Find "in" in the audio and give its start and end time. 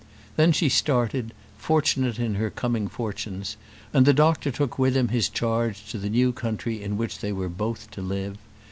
2.17-2.33, 6.81-6.97